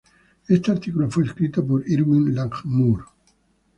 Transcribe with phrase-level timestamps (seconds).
[0.47, 3.01] Este artículo fue escrito por Irving Langmuir.